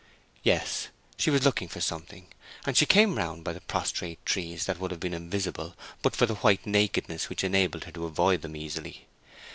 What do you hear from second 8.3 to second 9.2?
them easily.